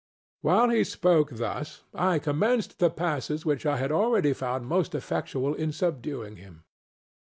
[0.01, 4.95] ŌĆØ While he spoke thus, I commenced the passes which I had already found most
[4.95, 6.63] effectual in subduing him.